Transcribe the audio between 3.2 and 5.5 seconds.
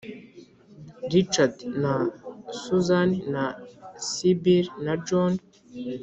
na sybil na john,